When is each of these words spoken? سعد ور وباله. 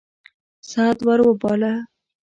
سعد 0.69 0.97
ور 1.07 1.19
وباله. 1.27 1.73